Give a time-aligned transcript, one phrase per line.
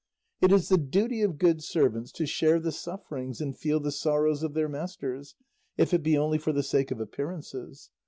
[0.41, 4.41] It is the duty of good servants to share the sufferings and feel the sorrows
[4.41, 5.35] of their masters,
[5.77, 7.91] if it be only for the sake of appearances.